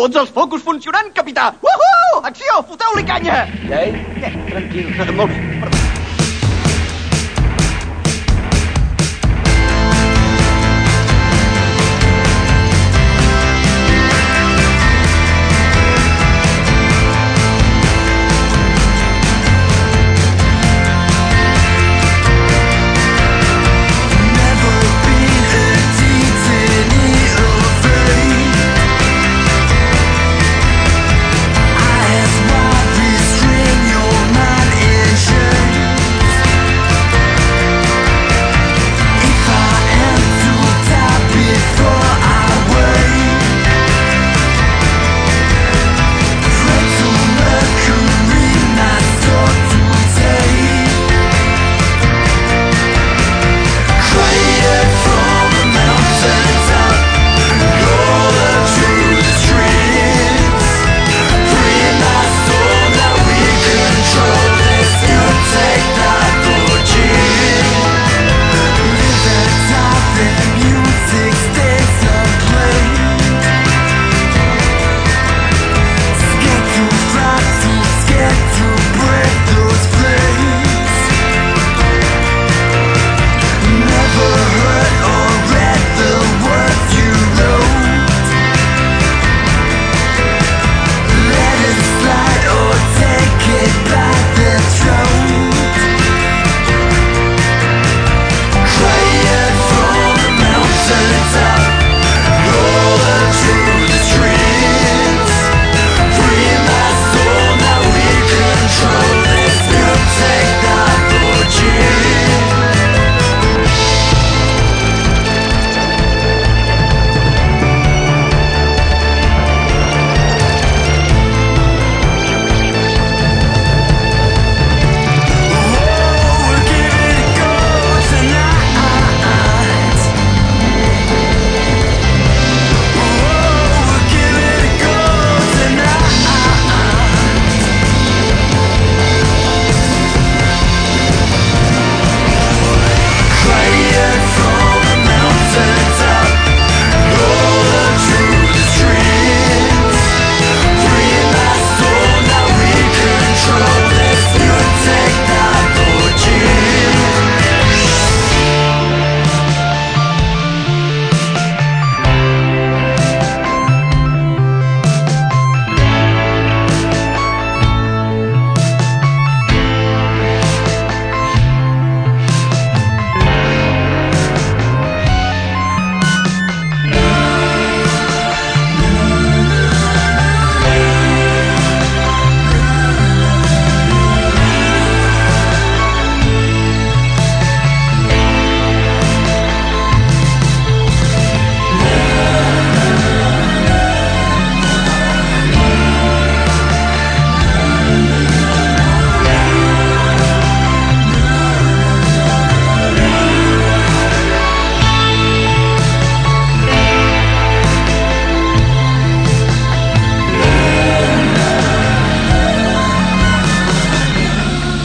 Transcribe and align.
Tots 0.00 0.16
els 0.16 0.30
focus 0.32 0.62
funcionant, 0.64 1.10
capità! 1.12 1.50
Uhu! 1.60 2.22
Acció! 2.30 2.62
Foteu-li 2.70 3.04
canya! 3.12 3.42
Ei, 3.68 3.92
Eh, 4.24 4.32
tranquil. 4.48 4.88
Molt 5.18 5.36
bé. 5.36 5.44
Perdó. 5.60 5.79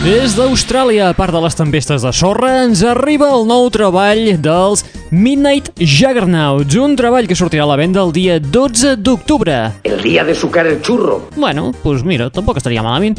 Des 0.05 0.35
d'Austràlia, 0.37 1.07
a 1.09 1.15
part 1.17 1.33
de 1.33 1.39
les 1.41 1.55
tempestes 1.57 2.03
de 2.05 2.09
sorra, 2.13 2.51
ens 2.61 2.83
arriba 2.85 3.31
el 3.33 3.47
nou 3.49 3.63
treball 3.73 4.35
dels 4.37 4.83
Midnight 5.09 5.71
Juggernauts, 5.81 6.75
un 6.77 6.93
treball 6.93 7.25
que 7.25 7.33
sortirà 7.33 7.63
a 7.65 7.71
la 7.71 7.77
venda 7.79 8.03
el 8.05 8.13
dia 8.13 8.35
12 8.37 8.99
d'octubre. 9.01 9.55
el 9.81 10.03
día 10.03 10.23
de 10.23 10.35
sucar 10.35 10.67
el 10.67 10.79
churro. 10.83 11.23
Bueno, 11.35 11.71
doncs 11.71 11.81
pues 11.81 12.03
mira, 12.03 12.29
tampoc 12.29 12.57
estaria 12.57 12.83
malament. 12.83 13.17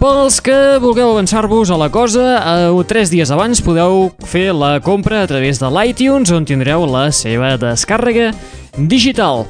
Pels 0.00 0.40
que 0.40 0.78
vulgueu 0.80 1.10
avançar-vos 1.10 1.68
a 1.68 1.76
la 1.76 1.90
cosa, 1.90 2.24
eh, 2.72 2.84
tres 2.88 3.10
dies 3.10 3.30
abans 3.30 3.60
podeu 3.60 4.10
fer 4.24 4.54
la 4.54 4.80
compra 4.80 5.20
a 5.20 5.26
través 5.26 5.60
de 5.60 5.68
l'iTunes, 5.68 6.32
on 6.32 6.46
tindreu 6.46 6.86
la 6.86 7.12
seva 7.12 7.58
descàrrega 7.58 8.32
digital. 8.78 9.44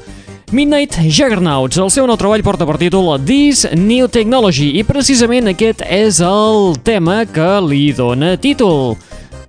Midnight 0.49 0.95
Juggernauts, 1.11 1.75
el 1.75 1.89
seu 1.91 2.05
nou 2.07 2.15
treball 2.15 2.39
porta 2.39 2.63
per 2.63 2.77
títol 2.79 3.09
This 3.27 3.65
New 3.75 4.07
Technology 4.07 4.69
i 4.79 4.83
precisament 4.87 5.51
aquest 5.51 5.83
és 5.83 6.21
el 6.23 6.77
tema 6.87 7.17
que 7.27 7.49
li 7.65 7.89
dona 7.91 8.37
títol. 8.39 8.95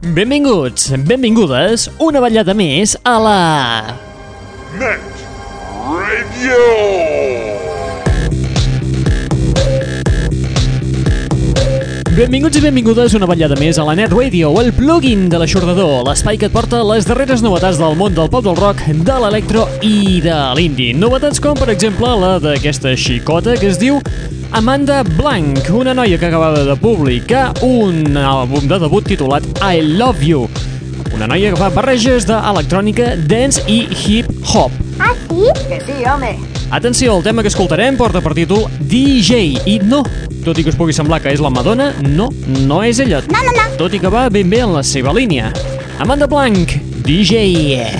Benvinguts, 0.02 0.90
benvingudes, 1.06 1.86
una 2.02 2.18
ballada 2.24 2.50
més 2.50 2.96
a 3.06 3.14
la... 3.22 3.38
Net 4.82 5.24
Radio. 5.86 7.67
Benvinguts 12.18 12.58
i 12.58 12.60
benvingudes 12.64 13.12
una 13.14 13.28
ballada 13.30 13.54
més 13.60 13.78
a 13.78 13.84
la 13.86 13.92
Net 13.94 14.10
Radio, 14.10 14.48
el 14.58 14.72
plugin 14.74 15.28
de 15.30 15.38
l'aixordador, 15.38 16.00
l'espai 16.08 16.34
que 16.34 16.48
et 16.48 16.54
porta 16.56 16.80
les 16.82 17.06
darreres 17.06 17.44
novetats 17.46 17.78
del 17.78 17.94
món 17.94 18.16
del 18.16 18.26
pop 18.32 18.42
del 18.42 18.58
rock, 18.58 18.82
de 19.06 19.18
l'electro 19.22 19.68
i 19.86 20.18
de 20.24 20.34
l'indie. 20.58 20.96
Novetats 20.98 21.38
com, 21.38 21.54
per 21.54 21.70
exemple, 21.70 22.10
la 22.18 22.32
d'aquesta 22.42 22.96
xicota 22.98 23.54
que 23.60 23.70
es 23.70 23.78
diu 23.78 24.02
Amanda 24.50 25.04
Blanc, 25.12 25.70
una 25.70 25.94
noia 25.94 26.18
que 26.18 26.26
acabava 26.26 26.66
de 26.66 26.74
publicar 26.82 27.52
un 27.62 28.18
àlbum 28.18 28.66
de 28.66 28.82
debut 28.82 29.06
titulat 29.14 29.46
I 29.62 29.86
Love 29.86 30.26
You. 30.26 30.46
Una 31.14 31.30
noia 31.30 31.54
que 31.54 31.62
fa 31.62 31.70
barreges 31.70 32.26
d'electrònica, 32.26 33.12
dance 33.30 33.62
i 33.70 33.84
hip-hop. 33.94 34.74
¿Ah, 34.98 35.14
sí? 35.30 35.52
Que 35.70 35.84
sí, 35.86 36.02
home. 36.02 36.57
Atenció, 36.70 37.16
el 37.16 37.22
tema 37.22 37.42
que 37.42 37.48
escoltarem 37.48 37.96
porta 37.96 38.20
per 38.20 38.34
títol 38.36 38.66
DJ 38.90 39.38
i 39.64 39.78
no, 39.80 40.02
tot 40.44 40.58
i 40.60 40.64
que 40.66 40.72
us 40.74 40.76
pugui 40.76 40.92
semblar 40.92 41.22
que 41.24 41.32
és 41.32 41.40
la 41.40 41.48
Madonna, 41.50 41.94
no, 42.04 42.28
no 42.68 42.82
és 42.84 43.00
ella. 43.00 43.22
No, 43.32 43.40
no, 43.40 43.54
no. 43.56 43.64
Tot 43.80 43.96
i 43.96 44.02
que 44.02 44.12
va 44.12 44.28
ben 44.28 44.52
bé 44.52 44.60
en 44.66 44.76
la 44.76 44.84
seva 44.84 45.14
línia. 45.16 45.52
Amanda 45.98 46.28
Blanc, 46.28 46.76
DJ. 47.08 47.96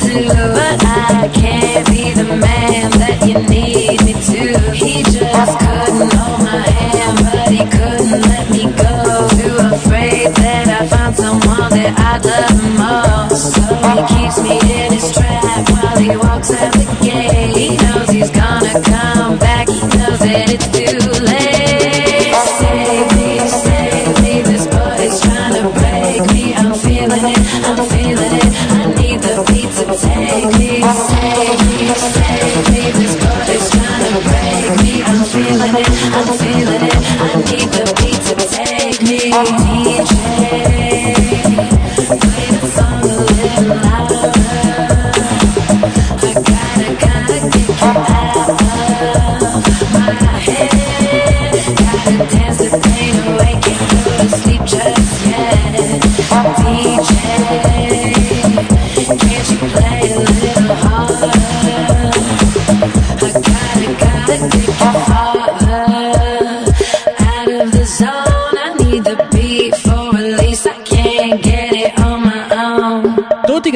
do, 0.00 0.28
but 0.28 0.84
I 0.84 1.30
can't 1.32 1.86
be 1.88 2.12
the 2.12 2.24
man 2.24 2.90
that 2.92 3.26
you 3.26 3.38
need 3.48 4.04
me 4.04 4.12
to. 4.12 4.73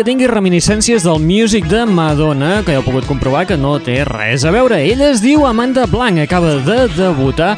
Tingui 0.08 0.24
reminiscències 0.24 1.04
del 1.04 1.18
music 1.20 1.66
de 1.68 1.82
Madonna, 1.84 2.62
que 2.64 2.72
heu 2.72 2.84
pogut 2.86 3.04
comprovar 3.04 3.42
que 3.44 3.58
no 3.60 3.74
té 3.76 3.98
res 4.08 4.46
a 4.48 4.52
veure. 4.54 4.78
Ella 4.80 5.10
es 5.12 5.20
diu 5.20 5.44
Amanda 5.44 5.84
Blanc, 5.90 6.22
acaba 6.22 6.54
de 6.64 6.78
debutar 6.94 7.50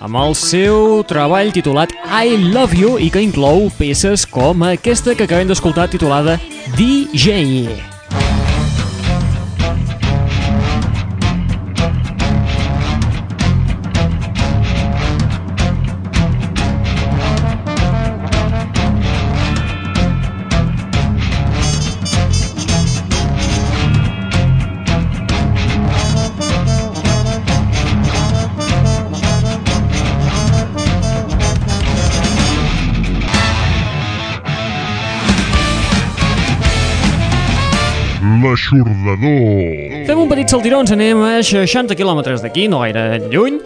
amb 0.00 0.16
el 0.22 0.32
seu 0.38 1.02
treball 1.10 1.52
titulat 1.52 1.92
I 2.08 2.38
Love 2.48 2.80
You 2.80 2.96
i 2.96 3.10
que 3.12 3.20
inclou 3.20 3.68
peces 3.76 4.24
com 4.24 4.64
aquesta 4.70 5.18
que 5.18 5.28
acabem 5.28 5.52
d'escoltar 5.52 5.90
titulada 5.92 6.40
DJ. 6.80 7.97
L'aixordador. 38.68 40.06
Fem 40.06 40.18
un 40.18 40.28
petit 40.28 40.50
saltiró, 40.50 40.80
ens 40.82 40.92
anem 40.92 41.20
a 41.24 41.38
60 41.42 41.96
quilòmetres 41.96 42.42
d'aquí, 42.44 42.66
no 42.68 42.82
gaire 42.82 43.18
lluny, 43.30 43.58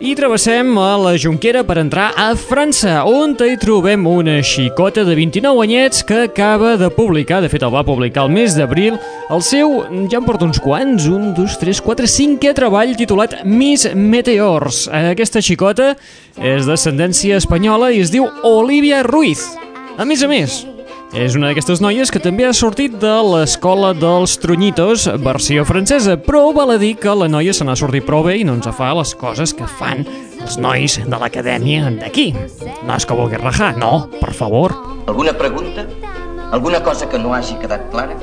i 0.00 0.14
travessem 0.14 0.70
a 0.78 0.92
la 0.96 1.16
Junquera 1.18 1.64
per 1.66 1.78
entrar 1.80 2.12
a 2.16 2.30
França, 2.38 3.02
on 3.04 3.34
hi 3.44 3.56
trobem 3.60 4.06
una 4.06 4.38
xicota 4.46 5.04
de 5.04 5.16
29 5.18 5.64
anyets 5.66 6.04
que 6.06 6.22
acaba 6.28 6.76
de 6.78 6.88
publicar, 6.88 7.42
de 7.42 7.50
fet 7.50 7.66
el 7.66 7.74
va 7.74 7.84
publicar 7.84 8.24
el 8.24 8.32
mes 8.32 8.56
d'abril, 8.56 8.96
el 9.28 9.42
seu, 9.42 9.82
ja 10.08 10.22
en 10.22 10.24
porta 10.24 10.46
uns 10.46 10.62
quants, 10.62 11.10
un, 11.10 11.34
dos, 11.34 11.58
tres, 11.58 11.82
quatre, 11.82 12.06
cinquè 12.08 12.54
treball 12.54 12.96
titulat 12.96 13.42
Miss 13.44 13.90
Meteors. 13.94 14.86
Aquesta 14.88 15.42
xicota 15.44 15.92
és 16.38 16.64
d'ascendència 16.64 17.36
espanyola 17.36 17.92
i 17.92 18.00
es 18.06 18.14
diu 18.14 18.30
Olivia 18.46 19.02
Ruiz. 19.02 19.44
A 19.98 20.06
més 20.06 20.22
a 20.22 20.30
més, 20.30 20.62
és 21.16 21.36
una 21.38 21.48
d'aquestes 21.48 21.80
noies 21.80 22.10
que 22.12 22.20
també 22.20 22.44
ha 22.44 22.52
sortit 22.52 22.98
de 23.00 23.14
l'escola 23.24 23.94
dels 23.96 24.34
Trunyitos, 24.42 25.06
versió 25.24 25.64
francesa, 25.64 26.18
però 26.20 26.50
val 26.52 26.74
a 26.74 26.78
dir 26.80 26.94
que 27.00 27.14
la 27.16 27.30
noia 27.32 27.54
se 27.56 27.64
n'ha 27.64 27.76
sortit 27.78 28.04
prou 28.04 28.26
bé 28.26 28.36
i 28.36 28.44
no 28.44 28.58
ens 28.58 28.68
fa 28.76 28.90
les 28.98 29.14
coses 29.16 29.54
que 29.56 29.68
fan 29.78 30.04
els 30.42 30.58
nois 30.60 30.98
de 31.00 31.20
l'acadèmia 31.20 31.88
d'aquí. 31.96 32.32
No 32.84 32.96
és 32.96 33.08
que 33.08 33.16
vulgui 33.16 33.40
rajar, 33.40 33.74
no, 33.80 34.08
per 34.20 34.34
favor. 34.36 34.76
Alguna 35.08 35.32
pregunta? 35.32 35.86
Alguna 36.52 36.82
cosa 36.84 37.08
que 37.08 37.18
no 37.18 37.32
hagi 37.32 37.56
quedat 37.62 37.88
clara? 37.90 38.18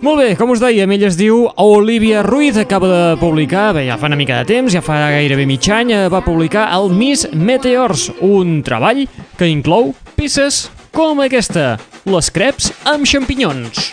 Molt 0.00 0.22
bé, 0.22 0.30
com 0.40 0.48
us 0.54 0.62
dèiem, 0.62 0.88
ella 0.96 1.10
es 1.10 1.18
diu 1.20 1.42
Olivia 1.60 2.22
Ruiz, 2.24 2.56
acaba 2.56 2.88
de 2.88 3.20
publicar, 3.20 3.74
bé, 3.76 3.84
ja 3.84 3.98
fa 4.00 4.08
una 4.08 4.16
mica 4.16 4.38
de 4.40 4.48
temps, 4.48 4.72
ja 4.72 4.80
fa 4.80 4.96
gairebé 5.12 5.44
mig 5.44 5.68
any, 5.68 5.92
eh, 5.92 6.08
va 6.08 6.24
publicar 6.24 6.70
el 6.72 6.88
Miss 6.88 7.28
Meteors, 7.36 8.08
un 8.24 8.62
treball 8.64 9.04
que 9.36 9.52
inclou 9.52 9.92
peces 10.16 10.70
com 10.96 11.20
aquesta, 11.20 11.76
les 12.08 12.30
creps 12.32 12.70
amb 12.88 13.04
xampinyons. 13.04 13.90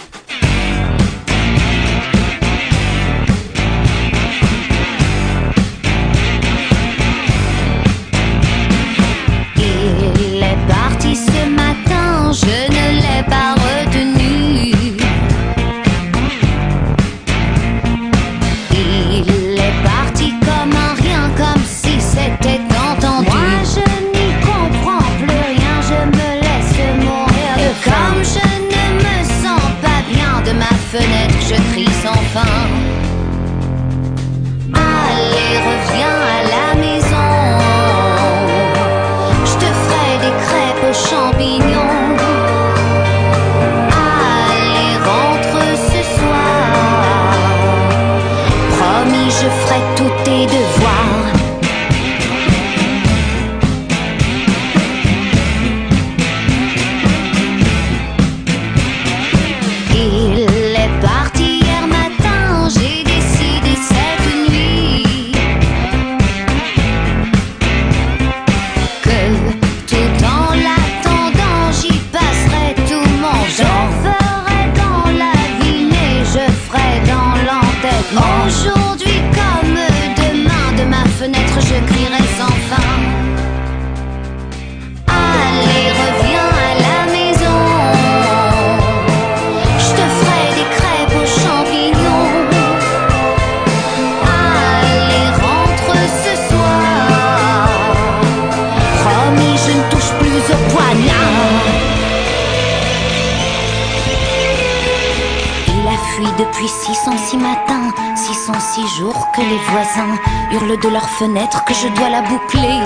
Hurlent 110.57 110.79
de 110.79 110.89
leurs 110.89 111.09
fenêtres 111.09 111.63
que 111.65 111.73
je 111.73 111.87
dois 111.89 112.09
la 112.09 112.21
boucler. 112.21 112.79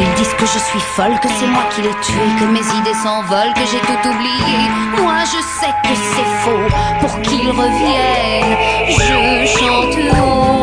Ils 0.00 0.14
disent 0.16 0.34
que 0.34 0.46
je 0.46 0.58
suis 0.58 0.80
folle, 0.80 1.18
que 1.20 1.28
c'est 1.38 1.46
moi 1.46 1.64
qui 1.70 1.82
l'ai 1.82 1.96
tué, 2.06 2.26
que 2.38 2.44
mes 2.44 2.66
idées 2.78 2.98
s'envolent, 3.02 3.54
que 3.54 3.66
j'ai 3.70 3.80
tout 3.80 4.08
oublié. 4.08 4.58
Moi 5.02 5.20
je 5.24 5.40
sais 5.60 5.74
que 5.84 5.94
c'est 6.12 6.30
faux, 6.42 6.68
pour 7.00 7.20
qu'ils 7.22 7.50
reviennent, 7.50 8.56
je 8.88 9.46
chante 9.58 9.98
haut. 10.18 10.58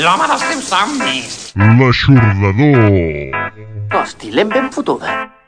L'home 0.00 0.26
dels 0.30 0.44
teus 0.48 0.70
somnis. 0.70 1.36
L'aixordador. 1.80 3.36
Hosti, 3.92 4.32
l'hem 4.32 4.48
ben 4.48 4.70
fotuda. 4.72 5.39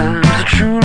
Worst 0.00 0.16
of 0.16 0.22
times, 0.22 0.40
a 0.40 0.44
true 0.44 0.79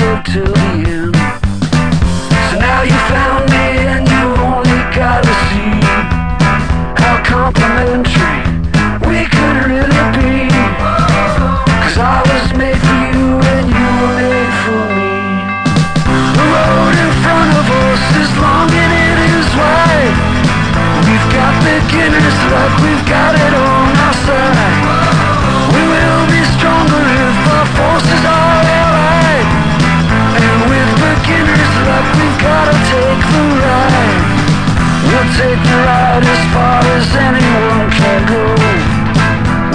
take 35.36 35.60
the 35.68 35.77
ride 35.84 36.24
as 36.24 36.44
far 36.56 36.80
as 36.96 37.08
anyone 37.12 37.92
can 37.92 38.22
go. 38.24 38.44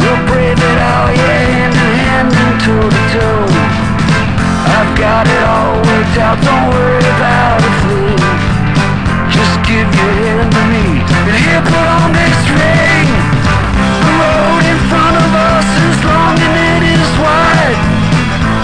We'll 0.00 0.22
brave 0.32 0.56
it 0.56 0.78
out, 0.80 1.12
yeah, 1.12 1.40
hand 1.52 1.76
in 1.76 1.92
hand 2.00 2.30
and 2.32 2.54
toe 2.64 2.88
to 2.88 3.02
toe. 3.12 3.44
I've 4.76 4.92
got 4.96 5.28
it 5.28 5.42
all 5.44 5.76
worked 5.84 6.16
out, 6.16 6.40
don't 6.40 6.66
worry 6.72 7.04
about 7.12 7.60
a 7.60 7.72
thing. 7.84 8.20
Just 9.28 9.54
give 9.68 9.84
your 9.84 10.14
hand 10.24 10.48
to 10.48 10.62
me, 10.72 10.86
and 11.28 11.36
here 11.44 11.64
put 11.68 11.86
on 12.00 12.08
this 12.16 12.40
ring. 12.56 13.08
The 14.00 14.12
road 14.16 14.64
in 14.64 14.80
front 14.88 15.16
of 15.20 15.30
us 15.52 15.68
is 15.92 15.96
long 16.08 16.36
and 16.40 16.56
it 16.72 16.82
is 16.96 17.08
wide. 17.20 17.80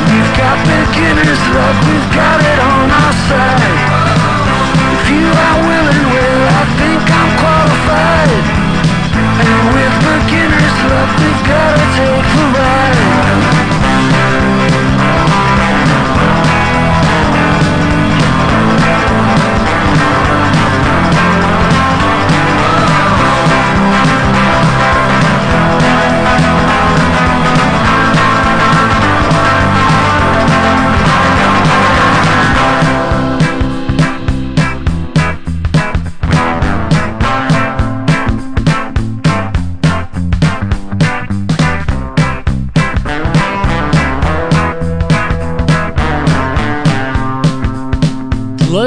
We've 0.08 0.32
got 0.40 0.56
beginner's 0.64 1.44
luck, 1.52 1.76
we've 1.92 2.10
got 2.16 2.40
it 2.40 2.58
on 2.72 2.86
our 2.88 3.14
side. 3.28 3.76
If 4.96 5.04
you 5.12 5.28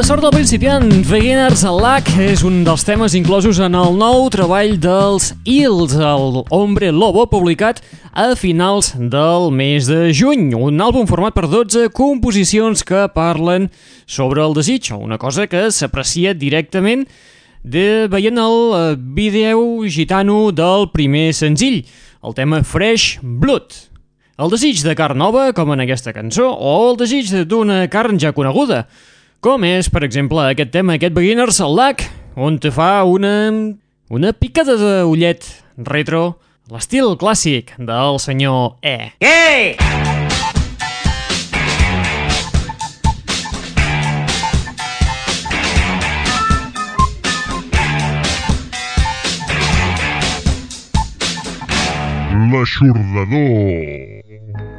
sort 0.10 0.24
del 0.26 0.32
principiant, 0.34 0.88
Beginners 1.06 1.62
Luck, 1.70 2.08
és 2.18 2.42
un 2.42 2.64
dels 2.66 2.82
temes 2.82 3.14
inclosos 3.14 3.60
en 3.62 3.76
el 3.78 3.94
nou 3.94 4.24
treball 4.34 4.72
dels 4.82 5.28
Hills, 5.46 5.92
el 5.94 6.40
Hombre 6.50 6.88
Lobo, 6.90 7.28
publicat 7.30 7.78
a 8.18 8.32
finals 8.34 8.90
del 8.98 9.52
mes 9.54 9.86
de 9.86 10.08
juny. 10.10 10.56
Un 10.58 10.82
àlbum 10.82 11.06
format 11.06 11.36
per 11.36 11.46
12 11.52 11.92
composicions 11.94 12.82
que 12.82 13.04
parlen 13.14 13.68
sobre 14.10 14.42
el 14.42 14.58
desig, 14.58 14.90
una 14.98 15.20
cosa 15.22 15.46
que 15.46 15.68
s'aprecia 15.70 16.34
directament 16.34 17.06
de 17.62 18.08
veient 18.10 18.42
el 18.42 18.58
eh, 18.80 18.82
vídeo 18.98 19.62
gitano 19.86 20.50
del 20.50 20.90
primer 20.90 21.36
senzill, 21.38 21.84
el 22.26 22.34
tema 22.34 22.64
Fresh 22.64 23.20
Blood. 23.22 23.78
El 24.42 24.50
desig 24.58 24.82
de 24.82 24.98
carn 24.98 25.22
nova, 25.22 25.52
com 25.54 25.70
en 25.78 25.86
aquesta 25.86 26.18
cançó, 26.18 26.50
o 26.50 26.76
el 26.90 26.98
desig 26.98 27.30
d'una 27.46 27.84
carn 27.94 28.18
ja 28.18 28.34
coneguda, 28.34 28.88
com 29.40 29.64
és, 29.64 29.88
per 29.92 30.04
exemple, 30.04 30.44
aquest 30.52 30.72
tema, 30.74 30.98
aquest 30.98 31.16
Beginner's 31.16 31.60
Luck, 31.64 32.04
on 32.36 32.60
te 32.60 32.72
fa 32.76 33.04
una, 33.08 33.52
una 34.12 34.34
picada 34.36 34.76
d'ullet 34.80 35.48
retro, 35.88 36.40
l'estil 36.70 37.16
clàssic 37.20 37.74
del 37.80 38.20
senyor 38.20 38.78
E. 38.84 39.14
Què? 39.24 39.78
L'aixordador. 52.50 54.29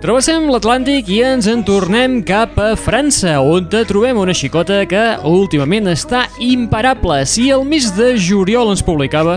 Travessem 0.00 0.46
l'Atlàntic 0.48 1.10
i 1.12 1.18
ens 1.28 1.44
en 1.50 1.60
tornem 1.60 2.22
cap 2.24 2.54
a 2.56 2.70
França, 2.72 3.34
on 3.44 3.66
trobem 3.68 4.16
una 4.16 4.32
xicota 4.32 4.78
que 4.88 5.02
últimament 5.28 5.90
està 5.92 6.22
imparable. 6.40 7.18
Si 7.28 7.50
el 7.52 7.66
mes 7.68 7.90
de 7.98 8.14
juliol 8.16 8.72
ens 8.72 8.80
publicava 8.80 9.36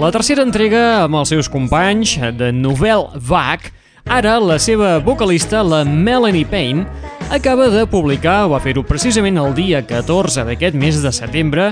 la 0.00 0.08
tercera 0.14 0.46
entrega 0.46 1.02
amb 1.02 1.18
els 1.20 1.28
seus 1.34 1.50
companys 1.52 2.14
de 2.38 2.48
Nouvelle 2.56 3.20
Vague, 3.28 3.68
ara 4.08 4.38
la 4.40 4.56
seva 4.56 4.96
vocalista, 5.04 5.60
la 5.60 5.84
Melanie 5.84 6.48
Payne, 6.48 6.86
acaba 7.28 7.68
de 7.68 7.84
publicar, 7.84 8.46
va 8.48 8.62
fer-ho 8.64 8.80
precisament 8.88 9.36
el 9.36 9.52
dia 9.52 9.82
14 9.84 10.46
d'aquest 10.48 10.78
mes 10.78 11.02
de 11.04 11.12
setembre, 11.12 11.68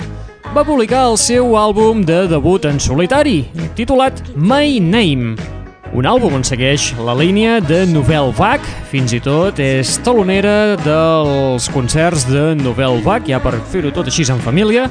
va 0.53 0.67
publicar 0.67 1.07
el 1.09 1.17
seu 1.17 1.57
àlbum 1.57 2.05
de 2.05 2.27
debut 2.29 2.69
en 2.69 2.77
solitari, 2.77 3.47
titulat 3.81 4.21
My 4.37 4.77
Name. 4.77 5.60
Un 5.91 6.07
àlbum 6.07 6.37
on 6.39 6.45
segueix 6.47 6.93
la 7.03 7.17
línia 7.19 7.57
de 7.59 7.81
Nouvelle 7.91 8.31
Vague, 8.39 8.69
fins 8.93 9.11
i 9.11 9.19
tot 9.19 9.59
és 9.59 9.97
talonera 10.07 10.77
dels 10.85 11.67
concerts 11.75 12.29
de 12.29 12.53
Nouvelle 12.61 13.03
Vague, 13.03 13.33
ja 13.33 13.41
per 13.43 13.57
fer-ho 13.73 13.91
tot 13.91 14.07
així 14.07 14.23
en 14.31 14.39
família, 14.39 14.87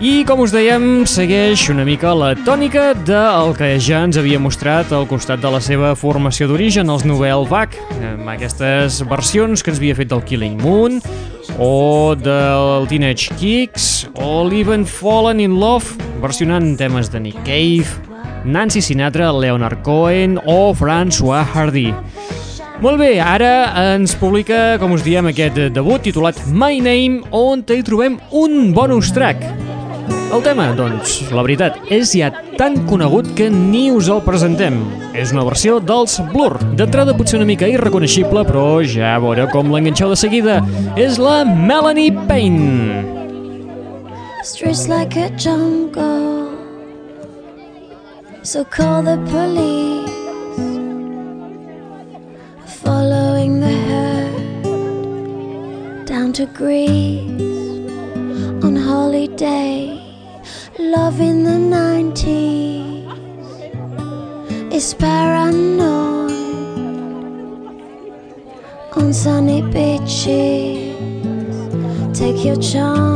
i 0.00 0.24
com 0.24 0.40
us 0.40 0.54
dèiem, 0.54 1.04
segueix 1.04 1.66
una 1.68 1.84
mica 1.84 2.14
la 2.16 2.32
tònica 2.46 2.94
del 3.04 3.52
que 3.58 3.74
ja 3.84 4.00
ens 4.06 4.16
havia 4.16 4.40
mostrat 4.40 4.94
al 4.96 5.04
costat 5.10 5.44
de 5.44 5.52
la 5.52 5.60
seva 5.60 5.92
formació 5.92 6.48
d'origen, 6.48 6.88
els 6.88 7.04
Nouvelle 7.04 7.44
Vague, 7.44 7.76
amb 8.00 8.32
aquestes 8.32 9.02
versions 9.12 9.60
que 9.60 9.74
ens 9.74 9.82
havia 9.82 9.98
fet 9.98 10.08
del 10.08 10.24
Killing 10.24 10.56
Moon, 10.64 11.02
o 11.60 12.16
del 12.16 12.88
Teenage 12.88 13.36
Kicks, 13.36 14.06
o 14.16 14.46
l'Even 14.48 14.88
Fallen 14.88 15.44
in 15.44 15.60
Love, 15.60 16.00
versionant 16.24 16.78
temes 16.80 17.12
de 17.12 17.20
Nick 17.28 17.44
Cave, 17.44 18.09
Nancy 18.44 18.82
Sinatra, 18.82 19.32
Leonard 19.32 19.82
Cohen 19.82 20.38
o 20.46 20.72
François 20.74 21.44
Hardy. 21.54 21.90
Molt 22.80 22.96
bé, 22.96 23.18
ara 23.20 23.68
ens 23.92 24.14
publica, 24.16 24.78
com 24.80 24.94
us 24.96 25.02
diem, 25.04 25.28
aquest 25.28 25.58
debut 25.74 26.00
titulat 26.00 26.38
My 26.48 26.80
Name, 26.80 27.20
on 27.30 27.60
hi 27.68 27.82
trobem 27.84 28.16
un 28.32 28.72
bonus 28.72 29.12
track. 29.12 29.44
El 30.30 30.44
tema, 30.46 30.68
doncs, 30.78 31.16
la 31.34 31.42
veritat, 31.42 31.76
és 31.90 32.12
ja 32.14 32.30
tan 32.56 32.76
conegut 32.86 33.32
que 33.36 33.48
ni 33.50 33.88
us 33.90 34.08
el 34.08 34.22
presentem. 34.22 34.78
És 35.12 35.34
una 35.34 35.42
versió 35.44 35.80
dels 35.82 36.20
Blur. 36.30 36.54
D'entrada 36.78 37.16
potser 37.18 37.40
una 37.40 37.48
mica 37.48 37.68
irreconeixible, 37.68 38.44
però 38.46 38.78
ja 38.86 39.16
veureu 39.20 39.50
com 39.50 39.74
l'enganxeu 39.74 40.14
de 40.14 40.20
seguida. 40.20 40.60
És 40.94 41.18
la 41.18 41.42
Melanie 41.44 42.14
Payne. 42.30 43.02
Streets 44.46 44.86
like 44.88 45.18
a 45.18 45.28
jungle. 45.36 46.49
So 48.42 48.64
call 48.64 49.02
the 49.02 49.18
police. 49.28 50.08
Following 52.82 53.60
the 53.60 53.68
herd 53.88 55.26
down 56.06 56.32
to 56.32 56.46
Greece 56.46 57.38
on 58.64 58.76
holiday. 58.76 60.00
Love 60.78 61.20
in 61.20 61.44
the 61.44 61.58
90s 61.76 63.04
is 64.72 64.94
paranoid 64.94 66.30
on 68.96 69.12
sunny 69.12 69.60
beaches. 69.60 70.96
Take 72.18 72.42
your 72.42 72.56
chances. 72.56 73.10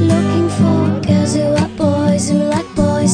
Looking 0.00 0.48
for 0.48 1.00
girls 1.06 1.34
who 1.34 1.42
are 1.42 1.68
who 1.76 1.93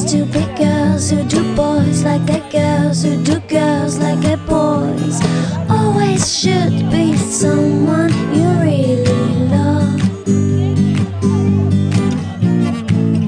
boys 0.04 0.24
girls 0.56 1.10
who 1.10 1.22
do 1.24 1.42
boys 1.54 2.04
like 2.04 2.24
their 2.24 2.44
girls 2.50 3.02
who 3.02 3.22
do 3.22 3.38
girls 3.40 3.98
like 3.98 4.20
their 4.20 4.38
boys. 4.38 5.20
Always 5.68 6.22
should 6.38 6.90
be 6.90 7.16
someone 7.16 8.12
you 8.32 8.48
really 8.64 9.22
love. 9.54 10.00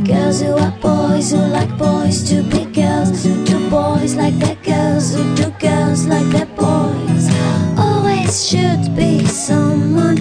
Girls 0.06 0.40
who 0.40 0.52
are 0.56 0.74
boys 0.80 1.30
who 1.32 1.38
like 1.38 1.76
boys 1.76 2.28
be 2.42 2.64
girls 2.66 3.24
who 3.24 3.44
do 3.44 3.68
boys 3.68 4.14
like 4.14 4.38
their 4.38 4.56
girls 4.56 5.14
who 5.14 5.22
do 5.34 5.50
girls 5.58 6.06
like 6.06 6.28
their 6.30 6.50
boys. 6.56 7.24
Always 7.78 8.48
should 8.48 8.96
be 8.96 9.26
someone 9.26 10.18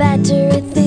Like 0.00 0.79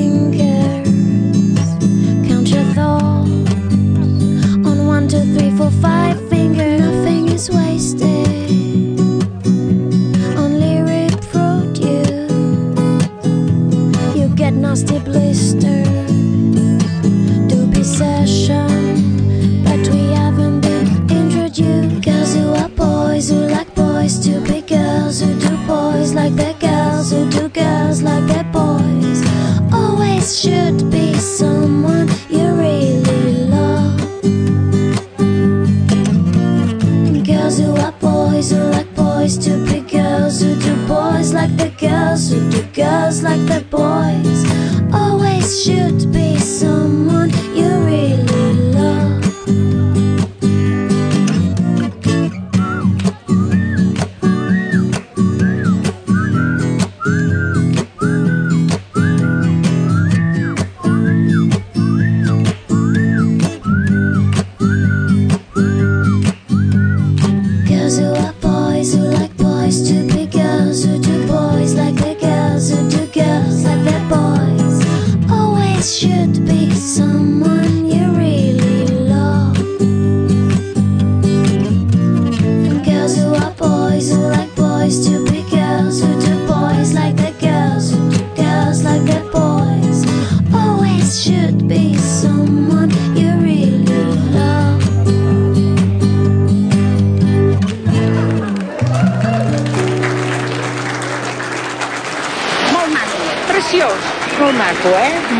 should 76.00 76.44
be 76.48 76.72
someone 76.72 77.93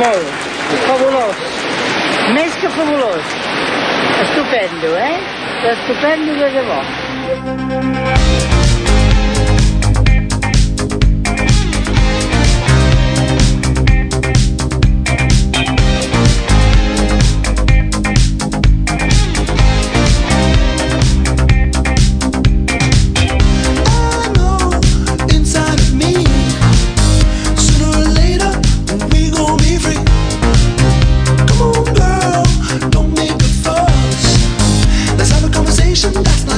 Molt. 0.04 0.32
Fabulós. 0.86 1.44
Més 2.36 2.56
que 2.60 2.70
fabulós. 2.76 3.38
Estupendo, 4.26 4.92
eh? 4.98 5.16
Estupendo 5.72 6.36
de 6.42 6.50
debò. 6.58 8.33
patient, 35.94 36.16
that's 36.16 36.44
not 36.46 36.53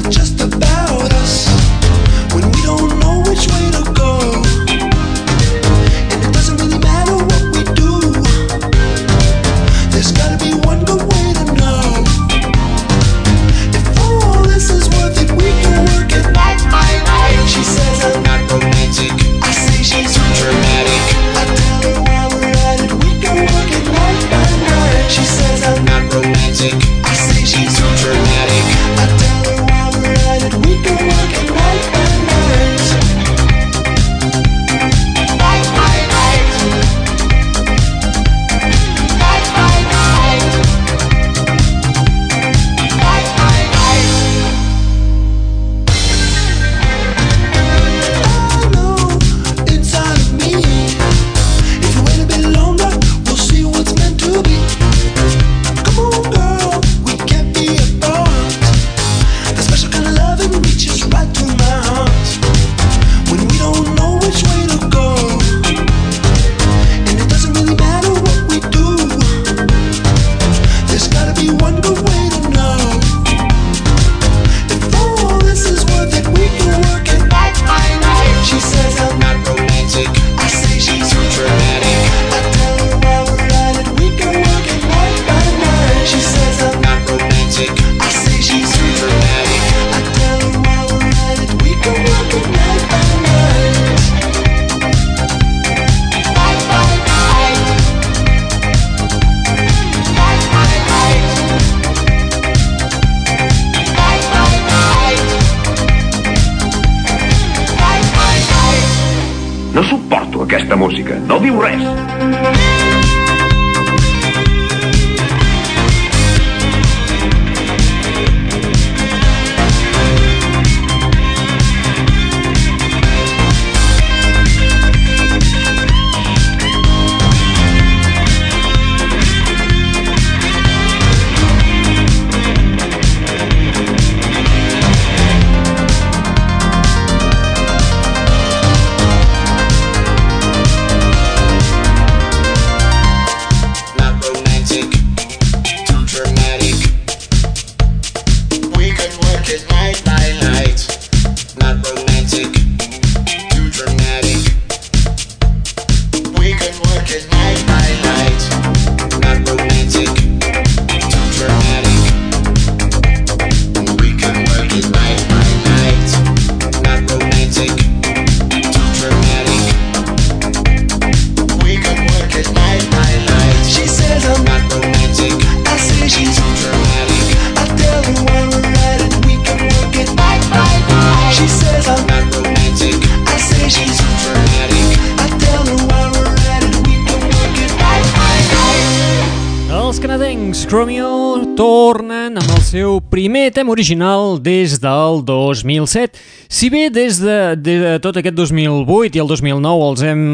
tema 193.56 193.72
original 193.72 194.36
des 194.44 194.80
del 194.84 195.22
2007. 195.26 196.20
Si 196.52 196.70
bé 196.70 196.89
des 196.91 197.22
de, 197.24 197.56
de, 197.56 197.76
de 197.80 197.94
tot 198.04 198.18
aquest 198.20 198.36
2008 198.36 199.15
i 199.15 199.22
el 199.24 199.30
2009 199.32 199.86
els 199.89 200.04
hem 200.04 200.26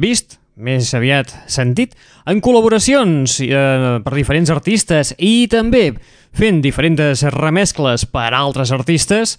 vist, 0.00 0.38
més 0.60 0.92
aviat 0.94 1.32
sentit, 1.50 1.96
en 2.30 2.38
col·laboracions 2.44 3.40
eh, 3.42 3.98
per 4.04 4.14
diferents 4.14 4.52
artistes 4.52 5.14
i 5.18 5.48
també 5.50 5.90
fent 6.36 6.60
diferents 6.62 7.24
remescles 7.34 8.06
per 8.06 8.30
altres 8.36 8.70
artistes, 8.76 9.38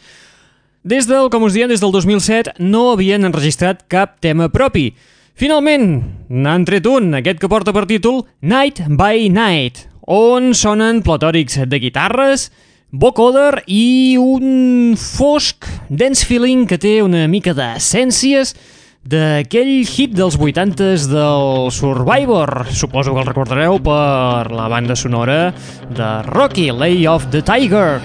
des 0.83 1.05
del, 1.05 1.29
com 1.29 1.45
us 1.45 1.53
diem, 1.53 1.69
des 1.69 1.79
del 1.79 1.93
2007 1.93 2.57
no 2.65 2.89
havien 2.91 3.23
enregistrat 3.27 3.85
cap 3.87 4.17
tema 4.19 4.49
propi. 4.49 4.89
Finalment, 5.37 6.01
n'han 6.27 6.65
tret 6.67 6.89
un, 6.89 7.13
aquest 7.21 7.39
que 7.39 7.49
porta 7.49 7.71
per 7.71 7.85
títol 7.87 8.25
Night 8.41 8.81
by 8.89 9.29
Night, 9.31 9.85
on 10.09 10.51
sonen 10.57 10.99
platòrics 11.05 11.61
de 11.69 11.79
guitarres, 11.79 12.49
vocoder 12.91 13.63
i 13.71 14.17
un 14.19 14.95
fosc 14.99 15.65
dance 15.89 16.25
feeling 16.27 16.67
que 16.67 16.77
té 16.77 16.99
una 17.03 17.23
mica 17.31 17.53
d'essències 17.55 18.53
d'aquell 19.01 19.71
hit 19.87 20.11
dels 20.13 20.37
80s 20.37 21.07
del 21.09 21.71
Survivor. 21.73 22.67
Suposo 22.69 23.15
que 23.15 23.23
el 23.23 23.29
recordareu 23.31 23.79
per 23.81 24.51
la 24.51 24.67
banda 24.69 24.95
sonora 24.95 25.53
de 25.89 26.11
Rocky, 26.27 26.69
Lay 26.71 27.07
of 27.07 27.31
the 27.31 27.41
Tiger. 27.41 28.01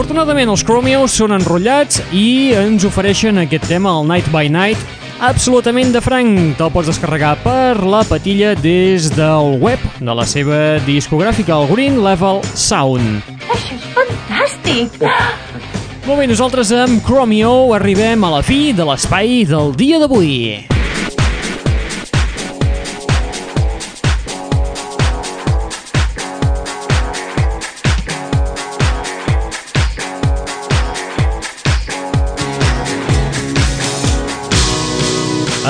Afortunadament 0.00 0.48
els 0.48 0.62
Chromios 0.64 1.12
són 1.12 1.34
enrotllats 1.36 1.98
i 2.16 2.54
ens 2.56 2.86
ofereixen 2.88 3.36
aquest 3.42 3.66
tema, 3.68 3.90
el 3.98 4.06
Night 4.08 4.30
by 4.32 4.48
Night, 4.48 4.80
absolutament 5.28 5.92
de 5.92 6.00
franc. 6.00 6.54
Te'l 6.56 6.72
pots 6.72 6.88
descarregar 6.88 7.34
per 7.44 7.74
la 7.84 8.00
patilla 8.08 8.54
des 8.56 9.10
del 9.12 9.58
web 9.60 9.84
de 10.00 10.16
la 10.16 10.24
seva 10.24 10.80
discogràfica, 10.88 11.60
el 11.60 11.68
Green 11.74 12.00
Level 12.00 12.40
Sound. 12.54 13.28
Això 13.44 13.76
és 13.76 13.86
fantàstic! 13.98 14.96
Oh. 15.04 15.12
Molt 16.08 16.24
bé, 16.24 16.30
nosaltres 16.32 16.72
amb 16.80 17.04
Chromio 17.04 17.52
arribem 17.76 18.24
a 18.24 18.36
la 18.38 18.40
fi 18.40 18.70
de 18.72 18.88
l'espai 18.88 19.42
del 19.52 19.76
dia 19.76 20.00
d'avui. 20.00 20.69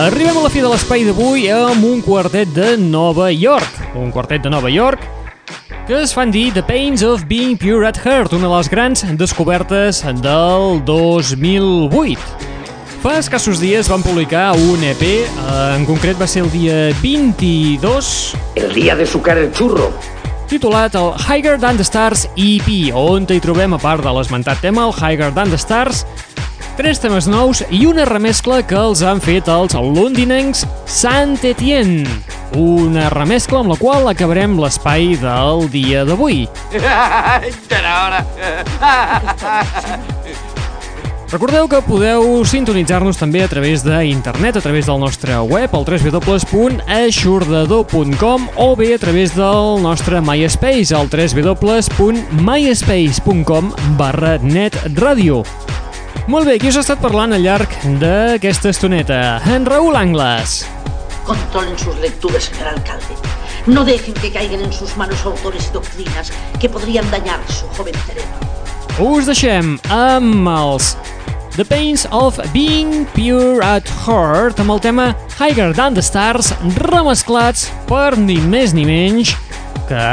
Arribem 0.00 0.38
a 0.38 0.42
la 0.46 0.48
fi 0.48 0.62
de 0.64 0.68
l'espai 0.70 1.02
d'avui 1.04 1.42
amb 1.52 1.82
un 1.84 1.98
quartet 2.00 2.48
de 2.56 2.70
Nova 2.80 3.26
York. 3.28 3.82
Un 4.00 4.08
quartet 4.08 4.40
de 4.40 4.48
Nova 4.48 4.70
York 4.72 5.02
que 5.84 5.98
es 6.00 6.14
fan 6.16 6.30
dir 6.32 6.54
The 6.54 6.62
Pains 6.64 7.02
of 7.04 7.26
Being 7.28 7.58
Pure 7.60 7.84
at 7.84 7.98
Heart, 8.00 8.32
una 8.32 8.48
de 8.48 8.54
les 8.54 8.70
grans 8.72 9.04
descobertes 9.20 10.00
del 10.22 10.80
2008. 10.86 12.16
Fa 13.02 13.18
escassos 13.18 13.60
dies 13.60 13.90
van 13.92 14.00
publicar 14.00 14.54
un 14.56 14.80
EP, 14.88 15.04
en 15.74 15.84
concret 15.84 16.16
va 16.16 16.30
ser 16.30 16.46
el 16.46 16.50
dia 16.54 16.78
22, 17.02 18.14
El 18.54 18.72
día 18.72 18.96
de 18.96 19.04
sucar 19.04 19.36
el 19.36 19.52
churro. 19.52 19.92
titulat 20.48 20.94
el 20.94 21.12
Higher 21.28 21.60
Than 21.60 21.76
the 21.76 21.84
Stars 21.84 22.24
EP, 22.36 22.90
on 22.94 23.26
hi 23.28 23.38
trobem, 23.38 23.74
a 23.74 23.78
part 23.78 24.02
de 24.02 24.10
l'esmentat 24.16 24.64
tema, 24.64 24.88
el 24.88 24.96
Higher 24.96 25.34
Than 25.34 25.50
the 25.50 25.58
Stars, 25.58 26.06
tres 26.80 26.96
temes 26.96 27.28
nous 27.28 27.60
i 27.76 27.82
una 27.84 28.08
remescla 28.08 28.62
que 28.64 28.72
els 28.78 29.02
han 29.04 29.18
fet 29.20 29.44
els 29.52 29.74
londinencs 29.76 30.64
Saint 30.88 31.36
Etienne. 31.44 32.08
Una 32.56 33.12
remescla 33.12 33.60
amb 33.60 33.68
la 33.74 33.76
qual 33.76 34.08
acabarem 34.08 34.56
l'espai 34.56 35.12
del 35.20 35.68
dia 35.68 36.08
d'avui. 36.08 36.48
Recordeu 41.30 41.70
que 41.70 41.78
podeu 41.84 42.40
sintonitzar-nos 42.48 43.20
també 43.20 43.44
a 43.44 43.52
través 43.52 43.84
d'internet, 43.84 44.56
a 44.56 44.64
través 44.64 44.88
del 44.88 44.96
nostre 45.04 45.36
web, 45.44 45.68
al 45.76 45.84
www.aixordador.com 45.84 48.48
o 48.56 48.72
bé 48.80 48.96
a 48.96 49.00
través 49.04 49.36
del 49.36 49.84
nostre 49.84 50.24
MySpace, 50.24 50.96
al 50.96 51.12
www.myspace.com 51.12 53.68
barra 54.00 54.40
netradio. 54.42 55.44
Molt 56.28 56.46
bé, 56.46 56.58
qui 56.60 56.68
us 56.68 56.76
ha 56.76 56.82
estat 56.84 57.00
parlant 57.00 57.32
al 57.32 57.42
llarg 57.44 57.72
d'aquesta 58.00 58.70
estoneta? 58.70 59.40
En 59.48 59.64
Raül 59.66 59.96
Angles. 59.96 60.60
Controlen 61.24 61.78
sus 61.78 61.96
lecturas, 61.98 62.44
señor 62.50 62.68
alcalde. 62.68 63.16
No 63.66 63.84
dejen 63.84 64.14
que 64.14 64.30
caigan 64.32 64.60
en 64.60 64.72
sus 64.72 64.96
manos 64.96 65.24
autores 65.24 65.68
y 65.68 65.72
doctrinas 65.72 66.32
que 66.60 66.68
podrían 66.68 67.10
dañar 67.10 67.40
su 67.48 67.66
joven 67.76 67.94
cerebro. 68.06 68.50
Us 69.00 69.26
deixem 69.26 69.78
amb 69.88 70.48
els 70.50 70.96
The 71.56 71.64
Pains 71.64 72.06
of 72.12 72.38
Being 72.52 73.06
Pure 73.14 73.64
at 73.64 73.88
Heart 74.04 74.60
amb 74.60 74.76
el 74.76 74.80
tema 74.80 75.14
Higher 75.38 75.74
Than 75.74 75.96
the 75.96 76.04
Stars 76.04 76.52
remesclats 76.76 77.70
per 77.88 78.18
ni 78.18 78.36
més 78.44 78.74
ni 78.76 78.84
menys 78.86 79.32
que 79.88 80.04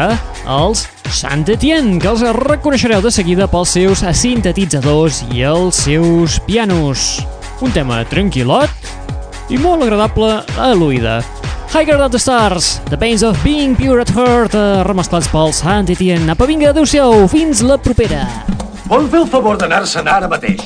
els 0.47 0.85
Saint 1.11 1.45
Etienne, 1.51 1.99
que 1.99 2.09
els 2.09 2.23
reconeixereu 2.39 3.03
de 3.03 3.11
seguida 3.11 3.47
pels 3.51 3.75
seus 3.75 4.03
sintetitzadors 4.19 5.23
i 5.35 5.43
els 5.47 5.83
seus 5.87 6.39
pianos. 6.47 7.19
Un 7.61 7.73
tema 7.75 8.03
tranquil·lot 8.07 9.51
i 9.51 9.59
molt 9.59 9.83
agradable 9.85 10.41
a 10.59 10.71
l'oïda. 10.75 11.19
Higher 11.67 11.97
Than 11.99 12.11
the 12.11 12.19
Stars, 12.19 12.79
The 12.89 12.97
Pains 12.97 13.23
of 13.27 13.37
Being 13.43 13.75
Pure 13.75 14.01
at 14.01 14.11
Heart, 14.15 14.55
eh, 14.55 14.83
remesclats 14.87 15.27
pels 15.27 15.61
Saint 15.63 15.91
Etienne. 15.91 16.31
Apa, 16.31 16.47
vinga, 16.47 16.71
adeu-siau, 16.71 17.27
fins 17.27 17.61
la 17.61 17.77
propera. 17.77 18.23
Vol 18.87 19.09
fer 19.11 19.25
el 19.25 19.27
favor 19.27 19.59
d'anar-se'n 19.59 20.07
ara 20.07 20.31
mateix? 20.31 20.63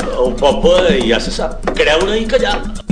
El 0.00 0.32
poble 0.40 0.98
ja 1.04 1.20
se 1.20 1.34
sap, 1.34 1.60
creure 1.76 2.16
i 2.16 2.24
callar. 2.26 2.87